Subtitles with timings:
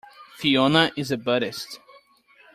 [0.35, 1.79] Fiona is a Buddhist.